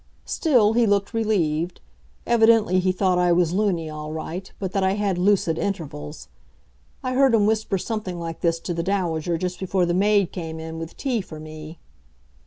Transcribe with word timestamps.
Still, 0.25 0.73
he 0.73 0.87
looked 0.87 1.13
relieved. 1.13 1.79
Evidently 2.25 2.79
he 2.79 2.91
thought 2.91 3.19
I 3.19 3.31
was 3.31 3.53
luny 3.53 3.87
all 3.87 4.11
right, 4.11 4.51
but 4.57 4.71
that 4.71 4.83
I 4.83 4.93
had 4.93 5.19
lucid 5.19 5.59
intervals. 5.59 6.27
I 7.03 7.13
heard 7.13 7.35
him 7.35 7.45
whisper 7.45 7.77
something 7.77 8.17
like 8.19 8.41
this 8.41 8.59
to 8.61 8.73
the 8.73 8.81
Dowager 8.81 9.37
just 9.37 9.59
before 9.59 9.85
the 9.85 9.93
maid 9.93 10.31
came 10.31 10.59
in 10.59 10.79
with 10.79 10.97
tea 10.97 11.21
for 11.21 11.39
me. 11.39 11.77